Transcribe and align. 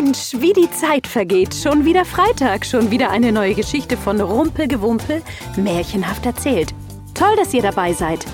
Mensch, 0.00 0.34
wie 0.40 0.52
die 0.52 0.70
Zeit 0.70 1.06
vergeht. 1.06 1.54
Schon 1.54 1.86
wieder 1.86 2.04
Freitag, 2.04 2.66
schon 2.66 2.90
wieder 2.90 3.10
eine 3.10 3.32
neue 3.32 3.54
Geschichte 3.54 3.96
von 3.96 4.20
Rumpelgewumpel, 4.20 5.22
märchenhaft 5.56 6.26
erzählt. 6.26 6.74
Toll, 7.14 7.34
dass 7.36 7.54
ihr 7.54 7.62
dabei 7.62 7.94
seid. 7.94 8.26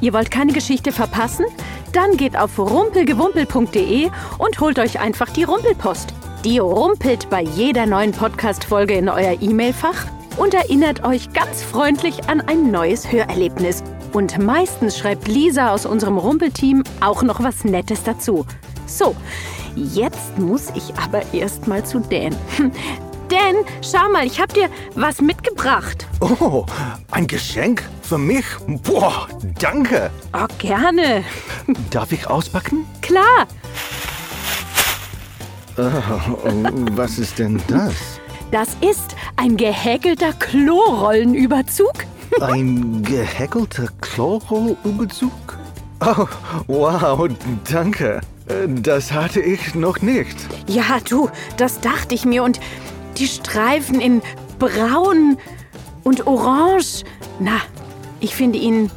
Ihr 0.00 0.12
wollt 0.12 0.30
keine 0.30 0.52
Geschichte 0.52 0.92
verpassen? 0.92 1.46
Dann 1.92 2.16
geht 2.16 2.36
auf 2.36 2.56
rumpelgewumpel.de 2.56 4.08
und 4.38 4.60
holt 4.60 4.78
euch 4.78 5.00
einfach 5.00 5.30
die 5.30 5.42
Rumpelpost. 5.42 6.14
Die 6.44 6.60
rumpelt 6.60 7.28
bei 7.28 7.42
jeder 7.42 7.86
neuen 7.86 8.12
Podcast-Folge 8.12 8.94
in 8.94 9.08
euer 9.08 9.36
E-Mail-Fach 9.40 10.06
und 10.36 10.54
erinnert 10.54 11.02
euch 11.02 11.32
ganz 11.32 11.64
freundlich 11.64 12.28
an 12.28 12.40
ein 12.40 12.70
neues 12.70 13.10
Hörerlebnis. 13.10 13.82
Und 14.12 14.38
meistens 14.38 14.96
schreibt 14.96 15.26
Lisa 15.26 15.72
aus 15.72 15.86
unserem 15.86 16.18
Rumpelteam 16.18 16.84
auch 17.00 17.24
noch 17.24 17.42
was 17.42 17.64
Nettes 17.64 18.04
dazu. 18.04 18.46
So, 18.90 19.14
jetzt 19.76 20.36
muss 20.36 20.66
ich 20.74 20.92
aber 20.96 21.22
erst 21.32 21.68
mal 21.68 21.84
zu 21.84 22.00
Dan. 22.00 22.34
Dan, 23.28 23.64
schau 23.80 24.10
mal, 24.10 24.26
ich 24.26 24.40
hab 24.40 24.52
dir 24.52 24.68
was 24.96 25.20
mitgebracht. 25.20 26.08
Oh, 26.20 26.66
ein 27.12 27.28
Geschenk 27.28 27.88
für 28.02 28.18
mich? 28.18 28.44
Boah, 28.82 29.28
danke. 29.60 30.10
Oh, 30.32 30.48
gerne. 30.58 31.22
Darf 31.90 32.10
ich 32.10 32.26
auspacken? 32.26 32.84
Klar. 33.00 33.46
Oh, 35.76 35.82
was 36.96 37.18
ist 37.18 37.38
denn 37.38 37.62
das? 37.68 37.94
Das 38.50 38.70
ist 38.80 39.14
ein 39.36 39.56
gehäkelter 39.56 40.32
Klorollenüberzug. 40.32 41.92
Ein 42.40 43.02
gehäkelter 43.04 43.86
Chlorrollüberzug? 44.00 45.30
Oh, 46.00 46.26
wow, 46.66 47.28
danke. 47.70 48.20
Das 48.68 49.12
hatte 49.12 49.40
ich 49.40 49.74
noch 49.74 50.00
nicht. 50.00 50.36
Ja, 50.66 50.98
du, 51.08 51.28
das 51.56 51.80
dachte 51.80 52.14
ich 52.14 52.24
mir. 52.24 52.42
Und 52.42 52.60
die 53.16 53.26
Streifen 53.26 54.00
in 54.00 54.22
braun 54.58 55.38
und 56.04 56.26
orange. 56.26 57.04
Na, 57.38 57.60
ich 58.20 58.34
finde 58.34 58.58
ihn 58.58 58.90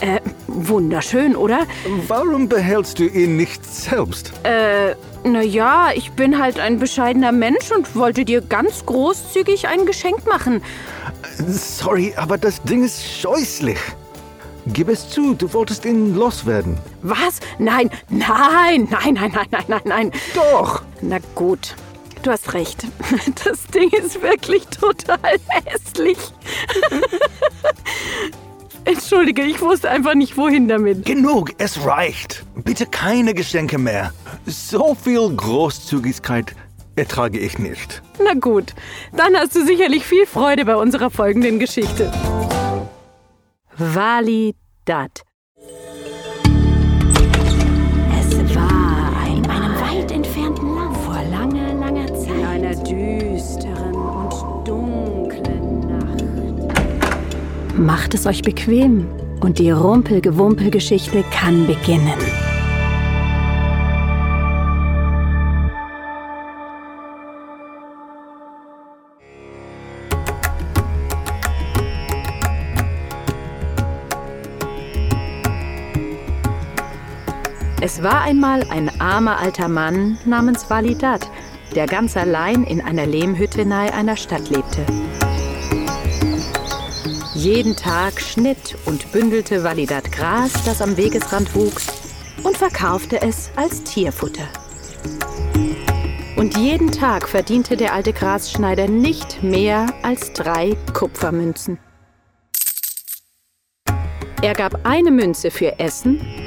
äh, 0.00 0.20
wunderschön, 0.46 1.36
oder? 1.36 1.66
Warum 2.06 2.48
behältst 2.48 2.98
du 2.98 3.04
ihn 3.04 3.36
nicht 3.36 3.64
selbst? 3.64 4.32
Äh, 4.44 4.94
naja, 5.26 5.88
ich 5.94 6.12
bin 6.12 6.38
halt 6.38 6.60
ein 6.60 6.78
bescheidener 6.78 7.32
Mensch 7.32 7.70
und 7.74 7.96
wollte 7.96 8.24
dir 8.24 8.40
ganz 8.40 8.84
großzügig 8.86 9.66
ein 9.68 9.86
Geschenk 9.86 10.26
machen. 10.26 10.62
Sorry, 11.48 12.14
aber 12.16 12.38
das 12.38 12.62
Ding 12.62 12.84
ist 12.84 13.04
scheußlich. 13.04 13.78
Gib 14.72 14.88
es 14.88 15.08
zu, 15.08 15.34
du 15.34 15.52
wolltest 15.52 15.84
ihn 15.84 16.16
loswerden. 16.16 16.76
Was? 17.02 17.40
Nein, 17.58 17.90
nein, 18.08 18.88
nein, 18.90 19.14
nein, 19.14 19.32
nein, 19.32 19.46
nein, 19.50 19.64
nein, 19.68 19.80
nein. 19.84 20.12
Doch! 20.34 20.82
Na 21.00 21.18
gut, 21.34 21.76
du 22.22 22.30
hast 22.32 22.52
recht. 22.52 22.84
Das 23.44 23.66
Ding 23.68 23.90
ist 23.90 24.20
wirklich 24.22 24.66
total 24.66 25.38
hässlich. 25.48 26.18
Entschuldige, 28.84 29.42
ich 29.42 29.60
wusste 29.60 29.90
einfach 29.90 30.14
nicht, 30.14 30.36
wohin 30.36 30.68
damit. 30.68 31.04
Genug, 31.04 31.52
es 31.58 31.84
reicht. 31.84 32.44
Bitte 32.56 32.86
keine 32.86 33.34
Geschenke 33.34 33.78
mehr. 33.78 34.12
So 34.46 34.94
viel 34.94 35.28
Großzügigkeit 35.34 36.54
ertrage 36.96 37.38
ich 37.38 37.58
nicht. 37.58 38.02
Na 38.22 38.34
gut, 38.34 38.74
dann 39.12 39.36
hast 39.36 39.54
du 39.54 39.64
sicherlich 39.64 40.04
viel 40.06 40.26
Freude 40.26 40.64
bei 40.64 40.76
unserer 40.76 41.10
folgenden 41.10 41.58
Geschichte. 41.58 42.12
Validat. 43.78 45.20
Es 48.18 48.54
war 48.54 49.26
in 49.28 49.46
einem 49.50 49.74
weit 49.78 50.10
entfernten 50.10 50.74
Land 50.74 50.96
vor 50.96 51.20
langer, 51.30 51.74
langer 51.74 52.06
Zeit. 52.06 52.38
In 52.38 52.44
einer 52.46 52.74
düsteren 52.74 53.94
und 53.94 54.66
dunklen 54.66 55.80
Nacht. 55.80 56.24
Macht 57.76 58.14
es 58.14 58.24
euch 58.24 58.40
bequem 58.40 59.08
und 59.40 59.58
die 59.58 59.70
Rumpelgewumpel-Geschichte 59.70 61.22
kann 61.30 61.66
beginnen. 61.66 62.45
Es 77.86 78.02
war 78.02 78.22
einmal 78.22 78.64
ein 78.68 79.00
armer 79.00 79.38
alter 79.38 79.68
Mann 79.68 80.18
namens 80.24 80.68
Validat, 80.68 81.30
der 81.76 81.86
ganz 81.86 82.16
allein 82.16 82.64
in 82.64 82.80
einer 82.80 83.06
Lehmhütte 83.06 83.64
nahe 83.64 83.94
einer 83.94 84.16
Stadt 84.16 84.50
lebte. 84.50 84.84
Jeden 87.36 87.76
Tag 87.76 88.20
schnitt 88.20 88.76
und 88.86 89.12
bündelte 89.12 89.62
Validat 89.62 90.10
Gras, 90.10 90.50
das 90.64 90.82
am 90.82 90.96
Wegesrand 90.96 91.54
wuchs, 91.54 91.86
und 92.42 92.56
verkaufte 92.56 93.22
es 93.22 93.52
als 93.54 93.84
Tierfutter. 93.84 94.48
Und 96.34 96.56
jeden 96.56 96.90
Tag 96.90 97.28
verdiente 97.28 97.76
der 97.76 97.92
alte 97.92 98.12
Grasschneider 98.12 98.88
nicht 98.88 99.44
mehr 99.44 99.86
als 100.02 100.32
drei 100.32 100.76
Kupfermünzen. 100.92 101.78
Er 104.42 104.54
gab 104.54 104.84
eine 104.84 105.12
Münze 105.12 105.52
für 105.52 105.78
Essen 105.78 106.45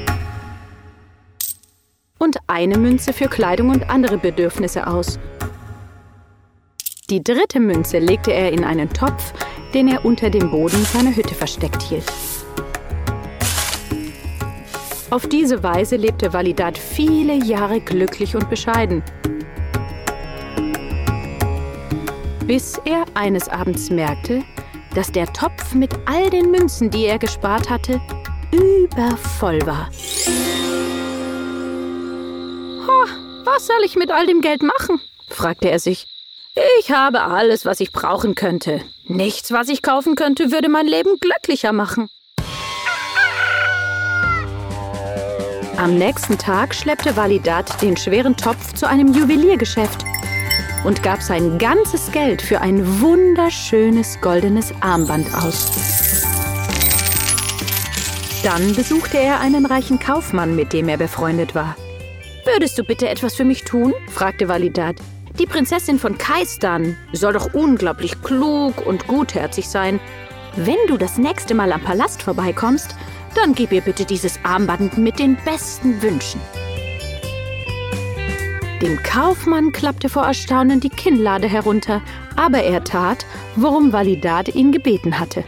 und 2.20 2.38
eine 2.48 2.78
Münze 2.78 3.14
für 3.14 3.28
Kleidung 3.28 3.70
und 3.70 3.90
andere 3.90 4.18
Bedürfnisse 4.18 4.86
aus. 4.86 5.18
Die 7.10 7.24
dritte 7.24 7.60
Münze 7.60 7.98
legte 7.98 8.32
er 8.32 8.52
in 8.52 8.64
einen 8.64 8.90
Topf, 8.94 9.34
den 9.74 9.88
er 9.88 10.06
unter 10.06 10.30
dem 10.30 10.52
Boden 10.52 10.84
seiner 10.86 11.16
Hütte 11.16 11.34
versteckt 11.34 11.82
hielt. 11.82 12.06
Auf 15.10 15.26
diese 15.26 15.64
Weise 15.64 15.96
lebte 15.96 16.34
Validat 16.34 16.78
viele 16.78 17.34
Jahre 17.34 17.80
glücklich 17.80 18.36
und 18.36 18.48
bescheiden. 18.48 19.02
Bis 22.46 22.80
er 22.86 23.06
eines 23.16 23.50
Abends 23.50 23.90
merkte, 23.90 24.44
dass 24.94 25.12
der 25.12 25.32
Topf 25.34 25.74
mit 25.74 25.92
all 26.06 26.30
den 26.30 26.52
Münzen, 26.52 26.92
die 26.92 27.06
er 27.06 27.18
gespart 27.18 27.70
hatte, 27.70 28.00
übervoll 28.52 29.66
war. 29.66 29.90
Was 33.52 33.66
soll 33.66 33.84
ich 33.84 33.96
mit 33.96 34.12
all 34.12 34.28
dem 34.28 34.42
Geld 34.42 34.62
machen? 34.62 35.02
fragte 35.28 35.72
er 35.72 35.80
sich. 35.80 36.06
Ich 36.80 36.92
habe 36.92 37.24
alles, 37.24 37.66
was 37.66 37.80
ich 37.80 37.92
brauchen 37.92 38.36
könnte. 38.36 38.82
Nichts, 39.06 39.52
was 39.52 39.70
ich 39.70 39.82
kaufen 39.82 40.16
könnte, 40.16 40.52
würde 40.52 40.70
mein 40.70 40.86
Leben 40.86 41.18
glücklicher 41.20 41.74
machen. 41.74 42.10
Am 45.78 45.98
nächsten 45.98 46.38
Tag 46.38 46.76
schleppte 46.76 47.16
Validat 47.16 47.82
den 47.82 47.98
schweren 47.98 48.38
Topf 48.38 48.74
zu 48.74 48.88
einem 48.88 49.14
Juweliergeschäft 49.14 50.04
und 50.84 51.02
gab 51.02 51.24
sein 51.24 51.58
ganzes 51.58 52.12
Geld 52.12 52.44
für 52.44 52.62
ein 52.62 53.02
wunderschönes 53.02 54.22
goldenes 54.22 54.74
Armband 54.82 55.34
aus. 55.34 55.72
Dann 58.44 58.76
besuchte 58.76 59.18
er 59.18 59.40
einen 59.40 59.66
reichen 59.66 59.98
Kaufmann, 60.00 60.56
mit 60.56 60.72
dem 60.72 60.88
er 60.88 60.98
befreundet 60.98 61.56
war. 61.56 61.76
Würdest 62.46 62.78
du 62.78 62.84
bitte 62.84 63.10
etwas 63.10 63.36
für 63.36 63.46
mich 63.46 63.64
tun? 63.64 63.94
fragte 64.08 64.48
Validat. 64.48 64.96
Die 65.38 65.46
Prinzessin 65.46 66.00
von 66.00 66.18
Kaistan 66.18 66.98
soll 67.14 67.34
doch 67.34 67.54
unglaublich 67.54 68.22
klug 68.22 68.86
und 68.86 69.08
gutherzig 69.08 69.68
sein. 69.70 70.00
Wenn 70.56 70.78
du 70.88 70.98
das 70.98 71.18
nächste 71.18 71.54
Mal 71.54 71.72
am 71.72 71.82
Palast 71.82 72.24
vorbeikommst, 72.24 72.96
dann 73.36 73.54
gib 73.54 73.72
ihr 73.72 73.82
bitte 73.82 74.06
dieses 74.06 74.40
Armband 74.44 74.98
mit 74.98 75.20
den 75.20 75.38
besten 75.46 76.02
Wünschen. 76.02 76.42
Dem 78.82 79.02
Kaufmann 79.04 79.72
klappte 79.72 80.08
vor 80.10 80.24
Erstaunen 80.24 80.80
die 80.80 80.90
Kinnlade 80.90 81.48
herunter, 81.48 82.02
aber 82.36 82.64
er 82.64 82.84
tat, 82.84 83.26
worum 83.56 83.92
Validat 83.92 84.56
ihn 84.56 84.72
gebeten 84.72 85.20
hatte. 85.20 85.44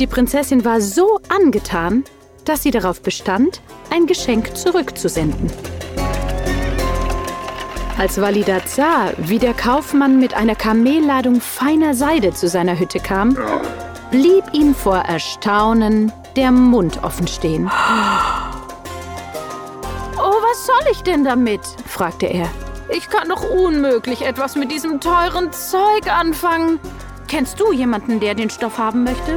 Die 0.00 0.06
Prinzessin 0.08 0.64
war 0.64 0.80
so 0.80 1.20
angetan, 1.28 2.02
dass 2.44 2.62
sie 2.64 2.72
darauf 2.72 3.00
bestand, 3.00 3.60
ein 3.90 4.06
Geschenk 4.06 4.56
zurückzusenden. 4.56 5.52
Als 7.96 8.20
Validat 8.20 8.68
sah, 8.68 9.12
wie 9.18 9.38
der 9.38 9.54
Kaufmann 9.54 10.18
mit 10.18 10.34
einer 10.34 10.56
Kamelladung 10.56 11.40
feiner 11.40 11.94
Seide 11.94 12.32
zu 12.32 12.48
seiner 12.48 12.76
Hütte 12.76 12.98
kam, 12.98 13.38
blieb 14.10 14.42
ihm 14.52 14.74
vor 14.74 14.96
Erstaunen 14.96 16.12
der 16.34 16.50
Mund 16.50 17.04
offen 17.04 17.28
stehen. 17.28 17.70
Oh, 20.16 20.34
was 20.42 20.66
soll 20.66 20.90
ich 20.90 21.02
denn 21.04 21.22
damit? 21.22 21.60
fragte 21.86 22.26
er. 22.26 22.48
Ich 22.88 23.08
kann 23.08 23.28
doch 23.28 23.48
unmöglich 23.48 24.22
etwas 24.22 24.56
mit 24.56 24.72
diesem 24.72 25.00
teuren 25.00 25.52
Zeug 25.52 26.08
anfangen. 26.08 26.80
Kennst 27.28 27.60
du 27.60 27.72
jemanden, 27.72 28.18
der 28.18 28.34
den 28.34 28.50
Stoff 28.50 28.76
haben 28.78 29.04
möchte? 29.04 29.36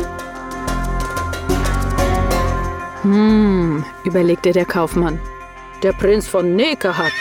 Hm, 3.13 3.85
überlegte 4.03 4.51
der 4.51 4.65
Kaufmann. 4.65 5.17
Der 5.81 5.93
Prinz 5.93 6.27
von 6.27 6.57
Nekehat 6.57 7.13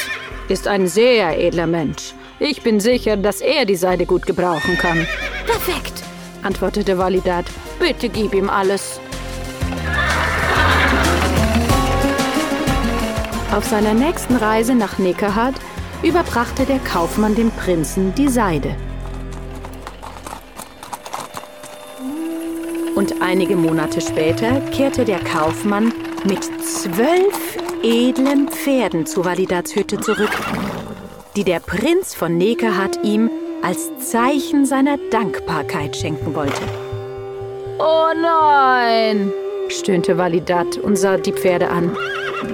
ist 0.49 0.67
ein 0.67 0.89
sehr 0.89 1.39
edler 1.39 1.69
Mensch. 1.69 2.13
Ich 2.41 2.63
bin 2.63 2.81
sicher, 2.81 3.17
dass 3.17 3.41
er 3.41 3.67
die 3.67 3.77
Seide 3.77 4.05
gut 4.05 4.27
gebrauchen 4.27 4.77
kann. 4.79 5.07
Perfekt, 5.47 6.03
antwortete 6.43 6.99
Validat. 6.99 7.47
Bitte 7.79 8.09
gib 8.09 8.35
ihm 8.35 8.51
alles. 8.51 8.99
Auf 13.55 13.65
seiner 13.65 13.95
nächsten 13.95 14.35
Reise 14.35 14.75
nach 14.75 14.99
Nekahat 14.99 15.55
überbrachte 16.03 16.65
der 16.65 16.81
Kaufmann 16.81 17.37
dem 17.37 17.53
Prinzen 17.53 18.13
die 18.17 18.29
Seide. 18.29 18.75
Und 22.97 23.21
einige 23.21 23.57
Monate 23.57 24.01
später 24.01 24.59
kehrte 24.73 25.05
der 25.05 25.19
Kaufmann 25.19 25.93
mit 26.25 26.43
zwölf 26.65 27.59
edlen 27.83 28.49
Pferden 28.49 29.05
zu 29.05 29.23
Validats 29.23 29.77
Hütte 29.77 30.01
zurück, 30.01 30.31
die 31.37 31.45
der 31.45 31.61
Prinz 31.61 32.15
von 32.15 32.39
Nekahat 32.39 32.99
ihm 33.05 33.31
als 33.63 33.91
Zeichen 33.99 34.65
seiner 34.65 34.97
Dankbarkeit 35.11 35.95
schenken 35.95 36.35
wollte. 36.35 36.63
Oh 37.79 38.09
nein, 38.19 39.31
stöhnte 39.69 40.17
Validat 40.17 40.79
und 40.79 40.97
sah 40.97 41.19
die 41.19 41.33
Pferde 41.33 41.69
an. 41.69 41.95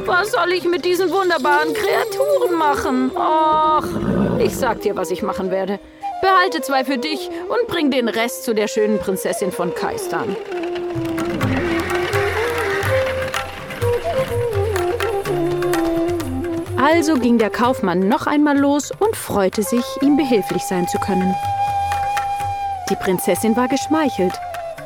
Was 0.07 0.33
soll 0.33 0.53
ich 0.55 0.65
mit 0.65 0.85
diesen 0.85 1.09
wunderbaren 1.11 1.73
Kreaturen 1.73 2.59
machen? 2.59 3.13
Och, 3.15 4.41
ich 4.41 4.57
sag 4.57 4.81
dir, 4.81 4.97
was 4.97 5.13
ich 5.13 5.23
machen 5.23 5.53
werde. 5.53 5.79
Behalte 6.23 6.63
zwei 6.63 6.85
für 6.85 6.99
dich 6.99 7.29
und 7.49 7.67
bring 7.67 7.91
den 7.91 8.09
Rest 8.09 8.45
zu 8.45 8.55
der 8.55 8.69
schönen 8.69 9.01
Prinzessin 9.01 9.51
von 9.51 9.75
Kaistan. 9.75 10.37
Also 16.77 17.15
ging 17.15 17.39
der 17.39 17.51
Kaufmann 17.51 18.07
noch 18.07 18.29
einmal 18.29 18.57
los 18.57 18.93
und 19.01 19.17
freute 19.17 19.65
sich, 19.65 19.85
ihm 20.01 20.17
behilflich 20.17 20.63
sein 20.63 20.87
zu 20.87 20.99
können. 20.99 21.35
Die 22.89 22.97
Prinzessin 22.97 23.57
war 23.57 23.67
geschmeichelt, 23.67 24.35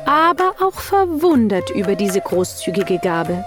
aber 0.07 0.55
auch 0.59 0.79
verwundert 0.79 1.69
über 1.69 1.93
diese 1.93 2.21
großzügige 2.21 2.97
Gabe. 2.97 3.45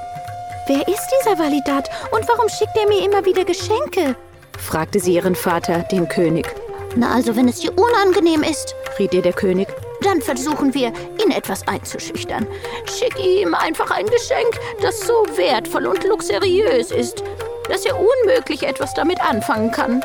Wer 0.69 0.87
ist 0.87 1.09
dieser 1.21 1.37
Validat 1.41 1.91
und 2.13 2.29
warum 2.29 2.49
schickt 2.49 2.77
er 2.77 2.87
mir 2.87 3.05
immer 3.05 3.25
wieder 3.25 3.45
Geschenke? 3.45 4.15
fragte 4.57 5.01
sie 5.01 5.15
ihren 5.15 5.35
Vater, 5.35 5.81
den 5.91 6.07
König. 6.07 6.55
Na 6.97 7.15
also, 7.15 7.37
wenn 7.37 7.49
es 7.49 7.61
dir 7.61 7.73
unangenehm 7.77 8.43
ist, 8.43 8.75
riet 8.99 9.15
ihr 9.15 9.23
der 9.23 9.33
König, 9.33 9.69
dann 10.03 10.21
versuchen 10.21 10.75
wir, 10.75 10.93
ihn 11.23 11.31
etwas 11.31 11.67
einzuschüchtern. 11.69 12.47
Schick 12.87 13.19
ihm 13.19 13.55
einfach 13.55 13.91
ein 13.91 14.07
Geschenk, 14.07 14.59
das 14.81 15.01
so 15.01 15.25
wertvoll 15.37 15.87
und 15.87 16.03
luxuriös 16.05 16.91
ist, 16.91 17.23
dass 17.69 17.85
er 17.85 17.97
unmöglich 17.97 18.65
etwas 18.65 18.95
damit 18.95 19.21
anfangen 19.21 19.71
kann. 19.71 20.03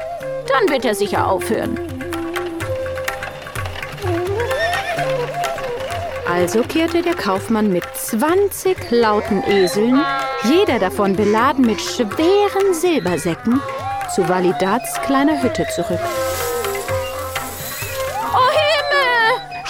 Dann 0.47 0.69
wird 0.69 0.85
er 0.85 0.95
sicher 0.95 1.27
aufhören. 1.27 1.79
Also 6.29 6.63
kehrte 6.63 7.01
der 7.01 7.15
Kaufmann 7.15 7.71
mit 7.71 7.83
20 7.95 8.91
lauten 8.91 9.41
Eseln, 9.47 10.03
jeder 10.43 10.79
davon 10.79 11.15
beladen 11.15 11.65
mit 11.65 11.79
schweren 11.79 12.73
Silbersäcken, 12.73 13.61
zu 14.13 14.27
Validats 14.27 15.01
kleiner 15.05 15.41
Hütte 15.41 15.65
zurück. 15.73 15.99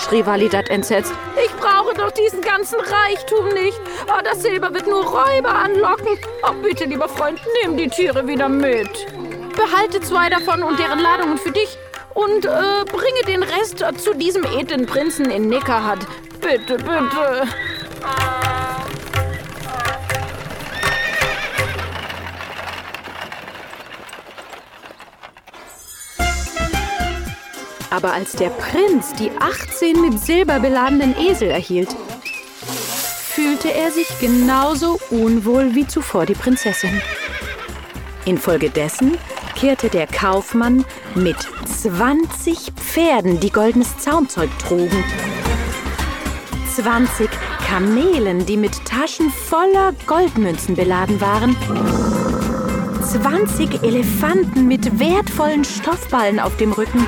Schrie 0.05 0.25
Validat 0.25 0.69
entsetzt. 0.69 1.13
Ich 1.43 1.51
brauche 1.55 1.93
doch 1.95 2.11
diesen 2.11 2.41
ganzen 2.41 2.79
Reichtum 2.79 3.47
nicht. 3.49 3.79
Oh, 4.07 4.21
das 4.23 4.41
Silber 4.41 4.73
wird 4.73 4.87
nur 4.87 5.03
Räuber 5.03 5.53
anlocken. 5.53 6.17
Oh, 6.43 6.53
bitte, 6.61 6.85
lieber 6.85 7.09
Freund, 7.09 7.39
nimm 7.63 7.77
die 7.77 7.89
Tiere 7.89 8.27
wieder 8.27 8.47
mit. 8.47 8.89
Behalte 9.55 10.01
zwei 10.01 10.29
davon 10.29 10.63
und 10.63 10.77
deren 10.79 10.99
Ladungen 10.99 11.37
für 11.37 11.51
dich 11.51 11.77
und 12.13 12.45
äh, 12.45 12.83
bringe 12.85 13.21
den 13.27 13.43
Rest 13.43 13.83
zu 13.97 14.13
diesem 14.13 14.43
edlen 14.43 14.85
Prinzen 14.85 15.29
in 15.31 15.49
Nekahat. 15.49 15.99
Bitte, 16.41 16.77
bitte. 16.77 17.47
Aber 27.95 28.11
als 28.11 28.33
der 28.33 28.49
Prinz 28.49 29.13
die 29.13 29.31
18 29.39 30.01
mit 30.01 30.19
Silber 30.19 30.59
beladenen 30.59 31.15
Esel 31.17 31.49
erhielt, 31.49 31.95
fühlte 32.65 33.73
er 33.73 33.89
sich 33.89 34.07
genauso 34.19 34.99
unwohl 35.11 35.75
wie 35.75 35.87
zuvor 35.87 36.25
die 36.25 36.33
Prinzessin. 36.33 37.01
Infolgedessen 38.25 39.17
kehrte 39.55 39.87
der 39.87 40.07
Kaufmann 40.07 40.83
mit 41.15 41.37
20 41.65 42.73
Pferden, 42.75 43.39
die 43.39 43.49
goldenes 43.49 43.97
Zaumzeug 43.97 44.49
trugen, 44.59 45.01
20 46.75 47.29
Kamelen, 47.65 48.45
die 48.45 48.57
mit 48.57 48.83
Taschen 48.83 49.29
voller 49.29 49.93
Goldmünzen 50.05 50.75
beladen 50.75 51.21
waren, 51.21 51.55
20 53.01 53.83
Elefanten 53.83 54.67
mit 54.67 54.99
wertvollen 54.99 55.63
Stoffballen 55.63 56.41
auf 56.41 56.57
dem 56.57 56.73
Rücken 56.73 57.07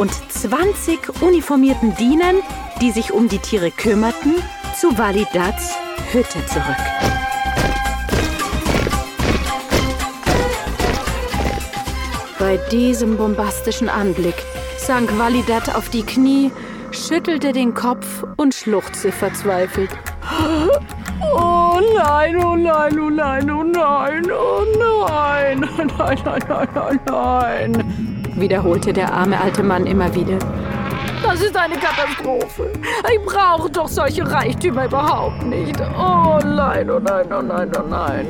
und 0.00 0.10
20 0.32 1.20
uniformierten 1.20 1.94
Dienern, 1.94 2.36
die 2.80 2.90
sich 2.90 3.12
um 3.12 3.28
die 3.28 3.38
Tiere 3.38 3.70
kümmerten, 3.70 4.34
zu 4.74 4.96
Validats 4.96 5.74
Hütte 6.10 6.44
zurück. 6.46 6.64
Bei 12.38 12.56
diesem 12.72 13.18
bombastischen 13.18 13.90
Anblick 13.90 14.36
sank 14.78 15.18
Validat 15.18 15.74
auf 15.74 15.90
die 15.90 16.02
Knie 16.02 16.50
schüttelte 16.92 17.52
den 17.52 17.74
Kopf 17.74 18.24
und 18.38 18.54
schluchzte 18.54 19.12
verzweifelt. 19.12 19.90
Oh 21.32 21.78
nein, 21.94 22.36
oh 22.38 22.56
nein, 22.56 22.98
oh 22.98 23.10
nein, 23.10 23.50
oh 23.50 23.62
nein, 23.62 24.32
oh 24.32 24.64
nein, 24.78 25.60
nein, 25.76 26.18
nein, 26.24 26.48
nein, 26.48 26.68
nein, 26.74 27.00
nein, 27.06 27.89
wiederholte 28.40 28.92
der 28.92 29.12
arme 29.12 29.40
alte 29.40 29.62
Mann 29.62 29.86
immer 29.86 30.14
wieder. 30.14 30.38
Das 31.22 31.40
ist 31.40 31.56
eine 31.56 31.76
Katastrophe. 31.76 32.72
Ich 33.12 33.24
brauche 33.24 33.70
doch 33.70 33.88
solche 33.88 34.28
Reichtümer 34.30 34.86
überhaupt 34.86 35.44
nicht. 35.44 35.80
Oh 35.80 36.38
nein, 36.44 36.90
oh 36.90 36.98
nein, 36.98 37.26
oh 37.32 37.42
nein, 37.42 37.70
oh 37.78 37.86
nein. 37.88 38.26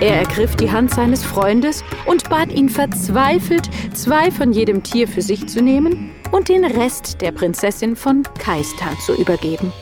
Er 0.00 0.16
ergriff 0.16 0.56
die 0.56 0.70
Hand 0.70 0.92
seines 0.92 1.24
Freundes 1.24 1.84
und 2.06 2.28
bat 2.28 2.50
ihn 2.52 2.68
verzweifelt, 2.68 3.70
zwei 3.94 4.30
von 4.30 4.52
jedem 4.52 4.82
Tier 4.82 5.06
für 5.06 5.22
sich 5.22 5.48
zu 5.48 5.62
nehmen 5.62 6.10
und 6.30 6.48
den 6.48 6.64
Rest 6.64 7.20
der 7.20 7.32
Prinzessin 7.32 7.96
von 7.96 8.22
Kaistan 8.38 8.98
zu 8.98 9.14
übergeben. 9.14 9.72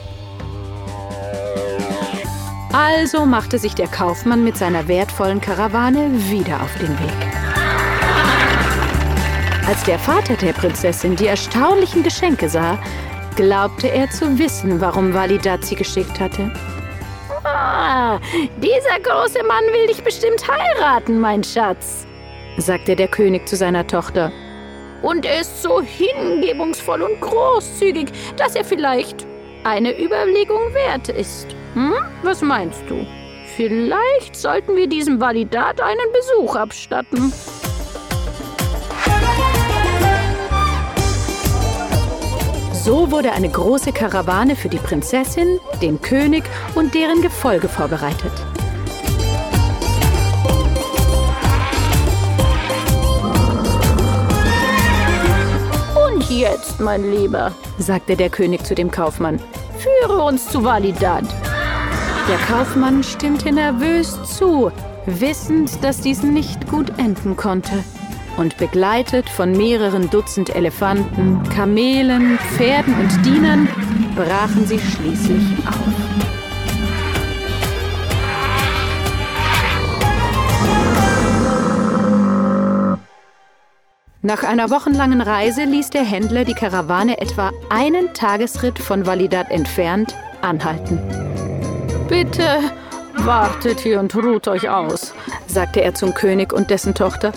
Also 2.71 3.25
machte 3.25 3.59
sich 3.59 3.75
der 3.75 3.87
Kaufmann 3.87 4.43
mit 4.43 4.57
seiner 4.57 4.87
wertvollen 4.87 5.41
Karawane 5.41 6.09
wieder 6.29 6.61
auf 6.61 6.73
den 6.79 6.89
Weg. 6.89 7.62
Als 9.73 9.85
der 9.85 9.97
Vater 9.97 10.35
der 10.35 10.53
Prinzessin 10.53 11.15
die 11.15 11.25
erstaunlichen 11.25 12.03
Geschenke 12.03 12.47
sah, 12.47 12.77
glaubte 13.35 13.87
er 13.87 14.07
zu 14.07 14.37
wissen, 14.37 14.79
warum 14.79 15.15
Validat 15.15 15.65
sie 15.65 15.73
geschickt 15.73 16.19
hatte. 16.19 16.51
Ah, 17.43 18.19
dieser 18.57 18.99
große 19.01 19.43
Mann 19.43 19.63
will 19.71 19.87
dich 19.87 20.03
bestimmt 20.03 20.43
heiraten, 20.47 21.19
mein 21.19 21.43
Schatz, 21.43 22.05
sagte 22.57 22.95
der 22.95 23.07
König 23.07 23.47
zu 23.47 23.55
seiner 23.55 23.87
Tochter. 23.87 24.31
Und 25.01 25.25
er 25.25 25.41
ist 25.41 25.63
so 25.63 25.81
hingebungsvoll 25.81 27.01
und 27.01 27.19
großzügig, 27.19 28.09
dass 28.37 28.55
er 28.55 28.65
vielleicht 28.65 29.25
eine 29.63 29.99
Überlegung 29.99 30.71
wert 30.75 31.09
ist. 31.09 31.47
Hm? 31.73 31.95
Was 32.21 32.43
meinst 32.43 32.83
du? 32.87 33.07
Vielleicht 33.55 34.35
sollten 34.35 34.75
wir 34.75 34.85
diesem 34.85 35.19
Validat 35.19 35.81
einen 35.81 36.11
Besuch 36.13 36.55
abstatten. 36.55 37.33
So 42.83 43.11
wurde 43.11 43.31
eine 43.31 43.49
große 43.49 43.93
Karawane 43.93 44.55
für 44.55 44.69
die 44.69 44.77
Prinzessin, 44.77 45.59
den 45.81 46.01
König 46.01 46.43
und 46.75 46.93
deren 46.93 47.21
Gefolge 47.21 47.69
vorbereitet. 47.69 48.31
jetzt, 56.43 56.79
mein 56.79 57.09
Lieber, 57.11 57.51
sagte 57.77 58.15
der 58.15 58.29
König 58.29 58.65
zu 58.65 58.75
dem 58.75 58.91
Kaufmann. 58.91 59.39
Führe 59.77 60.21
uns 60.23 60.49
zu 60.49 60.63
Validat. 60.63 61.25
Der 62.27 62.37
Kaufmann 62.47 63.03
stimmte 63.03 63.51
nervös 63.51 64.17
zu, 64.23 64.71
wissend, 65.05 65.83
dass 65.83 66.01
dies 66.01 66.23
nicht 66.23 66.67
gut 66.69 66.91
enden 66.97 67.35
konnte. 67.35 67.83
Und 68.37 68.57
begleitet 68.57 69.29
von 69.29 69.51
mehreren 69.51 70.09
Dutzend 70.09 70.55
Elefanten, 70.55 71.41
Kamelen, 71.49 72.39
Pferden 72.55 72.93
und 72.95 73.25
Dienern 73.25 73.67
brachen 74.15 74.65
sie 74.65 74.79
schließlich 74.79 75.43
auf. 75.67 76.23
Nach 84.25 84.41
einer 84.43 84.69
wochenlangen 84.69 85.19
Reise 85.19 85.65
ließ 85.65 85.89
der 85.89 86.05
Händler 86.05 86.45
die 86.45 86.53
Karawane 86.53 87.19
etwa 87.19 87.51
einen 87.69 88.13
Tagesritt 88.13 88.79
von 88.79 89.05
Validat 89.05 89.51
entfernt 89.51 90.15
anhalten. 90.41 90.97
Bitte 92.07 92.59
wartet 93.17 93.81
hier 93.81 93.99
und 93.99 94.15
ruht 94.15 94.47
euch 94.47 94.69
aus, 94.69 95.13
sagte 95.47 95.81
er 95.81 95.93
zum 95.93 96.13
König 96.13 96.53
und 96.53 96.69
dessen 96.69 96.95
Tochter. 96.95 97.33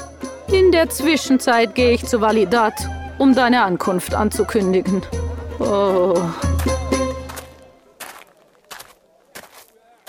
In 0.53 0.71
der 0.71 0.89
Zwischenzeit 0.89 1.75
gehe 1.75 1.93
ich 1.93 2.07
zu 2.07 2.21
Validat, 2.21 2.75
um 3.19 3.35
deine 3.35 3.63
Ankunft 3.63 4.15
anzukündigen. 4.15 5.03
Oh. 5.59 6.15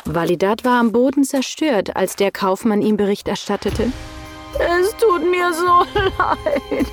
Validat 0.05 0.63
war 0.63 0.79
am 0.79 0.91
Boden 0.91 1.23
zerstört, 1.23 1.95
als 1.95 2.15
der 2.15 2.31
Kaufmann 2.31 2.81
ihm 2.81 2.97
Bericht 2.97 3.27
erstattete. 3.27 3.91
Es 4.59 4.95
tut 4.97 5.29
mir 5.29 5.53
so 5.53 5.85
leid. 6.17 6.87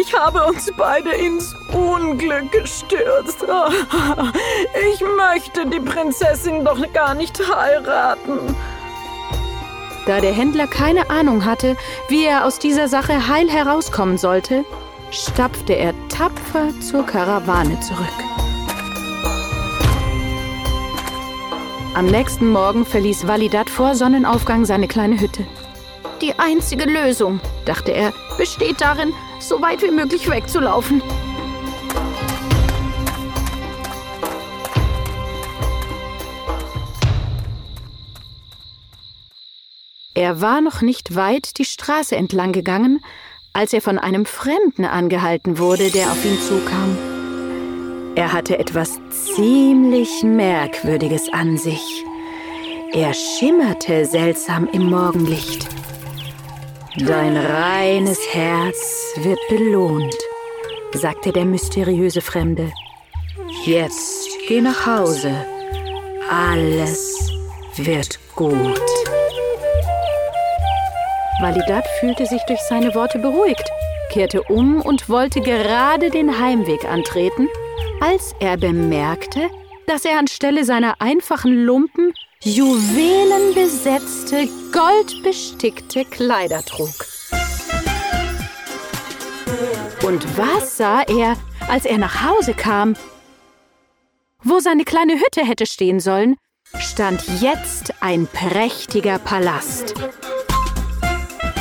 Ich 0.00 0.16
habe 0.16 0.44
uns 0.44 0.70
beide 0.76 1.10
ins 1.10 1.54
Unglück 1.72 2.52
gestürzt. 2.52 3.44
Ich 4.92 5.00
möchte 5.00 5.66
die 5.66 5.80
Prinzessin 5.80 6.64
doch 6.64 6.80
gar 6.92 7.14
nicht 7.14 7.40
heiraten. 7.54 8.54
Da 10.06 10.20
der 10.20 10.32
Händler 10.32 10.66
keine 10.66 11.10
Ahnung 11.10 11.44
hatte, 11.44 11.76
wie 12.08 12.24
er 12.24 12.44
aus 12.44 12.58
dieser 12.58 12.88
Sache 12.88 13.28
heil 13.28 13.48
herauskommen 13.48 14.18
sollte, 14.18 14.64
stapfte 15.12 15.74
er 15.74 15.94
tapfer 16.08 16.68
zur 16.80 17.06
Karawane 17.06 17.78
zurück. 17.80 18.08
Am 21.94 22.06
nächsten 22.06 22.48
Morgen 22.48 22.84
verließ 22.84 23.28
Validat 23.28 23.68
vor 23.70 23.94
Sonnenaufgang 23.94 24.64
seine 24.64 24.88
kleine 24.88 25.20
Hütte. 25.20 25.46
Die 26.22 26.38
einzige 26.38 26.84
Lösung, 26.84 27.40
dachte 27.64 27.92
er, 27.92 28.12
besteht 28.38 28.80
darin, 28.80 29.12
so 29.40 29.60
weit 29.60 29.82
wie 29.82 29.90
möglich 29.90 30.28
wegzulaufen. 30.28 31.02
Er 40.22 40.40
war 40.40 40.60
noch 40.60 40.82
nicht 40.82 41.16
weit 41.16 41.58
die 41.58 41.64
Straße 41.64 42.14
entlang 42.14 42.52
gegangen, 42.52 43.04
als 43.52 43.72
er 43.72 43.80
von 43.80 43.98
einem 43.98 44.24
Fremden 44.24 44.84
angehalten 44.84 45.58
wurde, 45.58 45.90
der 45.90 46.12
auf 46.12 46.24
ihn 46.24 46.38
zukam. 46.38 46.96
Er 48.14 48.32
hatte 48.32 48.56
etwas 48.56 49.00
ziemlich 49.34 50.22
Merkwürdiges 50.22 51.28
an 51.32 51.58
sich. 51.58 52.04
Er 52.92 53.12
schimmerte 53.14 54.04
seltsam 54.04 54.68
im 54.72 54.90
Morgenlicht. 54.90 55.66
Dein 56.98 57.36
reines 57.36 58.20
Herz 58.32 59.14
wird 59.16 59.40
belohnt, 59.48 60.16
sagte 60.92 61.32
der 61.32 61.46
mysteriöse 61.46 62.20
Fremde. 62.20 62.70
Jetzt 63.64 64.28
geh 64.46 64.60
nach 64.60 64.86
Hause. 64.86 65.34
Alles 66.30 67.28
wird 67.74 68.20
gut. 68.36 69.01
Validat 71.42 71.86
fühlte 71.98 72.24
sich 72.24 72.40
durch 72.44 72.60
seine 72.60 72.94
Worte 72.94 73.18
beruhigt, 73.18 73.68
kehrte 74.10 74.44
um 74.44 74.80
und 74.80 75.08
wollte 75.08 75.40
gerade 75.40 76.08
den 76.08 76.38
Heimweg 76.38 76.84
antreten, 76.84 77.48
als 78.00 78.36
er 78.38 78.56
bemerkte, 78.56 79.50
dass 79.88 80.04
er 80.04 80.20
anstelle 80.20 80.64
seiner 80.64 81.00
einfachen 81.00 81.64
Lumpen 81.64 82.12
juwelenbesetzte, 82.44 84.48
goldbestickte 84.72 86.04
Kleider 86.04 86.62
trug. 86.62 86.94
Und 90.04 90.38
was 90.38 90.76
sah 90.76 91.02
er, 91.02 91.36
als 91.68 91.86
er 91.86 91.98
nach 91.98 92.24
Hause 92.24 92.54
kam? 92.54 92.94
Wo 94.44 94.60
seine 94.60 94.84
kleine 94.84 95.14
Hütte 95.14 95.44
hätte 95.44 95.66
stehen 95.66 95.98
sollen, 95.98 96.36
stand 96.78 97.24
jetzt 97.40 97.94
ein 98.00 98.28
prächtiger 98.28 99.18
Palast. 99.18 99.96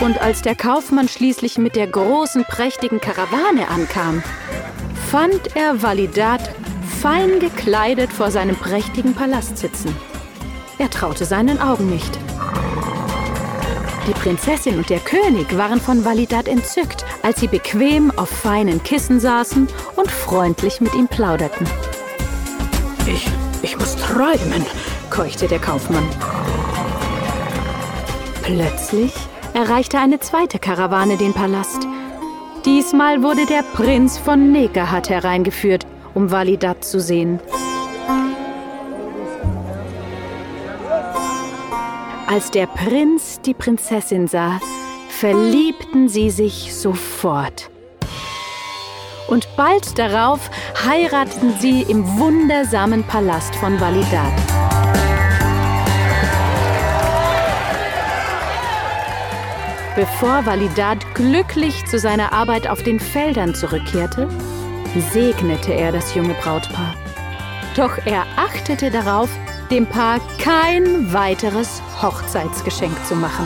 Und 0.02 0.20
als 0.20 0.42
der 0.42 0.56
Kaufmann 0.56 1.08
schließlich 1.08 1.60
mit 1.60 1.76
der 1.76 1.86
großen, 1.86 2.44
prächtigen 2.46 3.00
Karawane 3.00 3.68
ankam, 3.70 4.24
fand 5.12 5.56
er 5.56 5.84
Validat 5.84 6.42
fein 7.02 7.40
gekleidet 7.40 8.12
vor 8.12 8.32
seinem 8.32 8.56
prächtigen 8.56 9.14
Palast 9.14 9.60
sitzen. 9.60 9.96
Er 10.80 10.90
traute 10.90 11.26
seinen 11.26 11.62
Augen 11.62 11.88
nicht. 11.92 12.18
Die 14.08 14.14
Prinzessin 14.14 14.78
und 14.78 14.90
der 14.90 15.00
König 15.00 15.56
waren 15.56 15.80
von 15.80 16.04
Validat 16.04 16.48
entzückt, 16.48 17.06
als 17.22 17.40
sie 17.40 17.48
bequem 17.48 18.12
auf 18.18 18.30
feinen 18.30 18.82
Kissen 18.82 19.20
saßen 19.20 19.68
und 19.96 20.10
freundlich 20.10 20.82
mit 20.82 20.96
ihm 20.96 21.08
plauderten. 21.08 21.68
Ich, 23.06 23.28
ich 23.62 23.78
muss 23.78 23.96
träumen, 23.98 24.66
keuchte 25.12 25.48
der 25.48 25.60
Kaufmann. 25.60 26.08
Plötzlich 28.42 29.14
erreichte 29.54 30.00
eine 30.00 30.20
zweite 30.20 30.60
Karawane 30.60 31.18
den 31.18 31.34
Palast. 31.34 31.88
Diesmal 32.66 33.24
wurde 33.24 33.46
der 33.46 33.64
Prinz 33.64 34.18
von 34.18 34.52
Nekahat 34.52 35.10
hereingeführt, 35.10 35.86
um 36.14 36.32
Validat 36.32 36.84
zu 36.84 37.00
sehen. 37.00 37.40
Als 42.28 42.52
der 42.52 42.68
Prinz 42.68 43.42
die 43.42 43.54
Prinzessin 43.54 44.28
sah, 44.28 44.60
verliebten 45.10 46.08
sie 46.08 46.30
sich 46.30 46.74
sofort. 46.74 47.70
Und 49.28 49.48
bald 49.58 49.98
darauf 50.00 50.50
heirateten 50.86 51.56
sie 51.60 51.82
im 51.84 52.20
wundersamen 52.20 53.04
Palast 53.04 53.56
von 53.56 53.80
Validat. 53.80 54.51
Bevor 59.94 60.46
Validat 60.46 61.06
glücklich 61.16 61.86
zu 61.86 62.00
seiner 62.00 62.32
Arbeit 62.32 62.66
auf 62.66 62.82
den 62.82 62.98
Feldern 62.98 63.54
zurückkehrte, 63.54 64.30
segnete 65.12 65.74
er 65.74 65.92
das 65.92 66.16
junge 66.16 66.34
Brautpaar. 66.36 66.96
Doch 67.76 67.98
er 68.06 68.26
achtete 68.38 68.90
darauf, 68.90 69.30
dem 69.70 69.86
Paar 69.86 70.22
kein 70.38 71.12
weiteres 71.12 71.82
Hochzeitsgeschenk 72.02 72.94
zu 73.06 73.16
machen. 73.16 73.46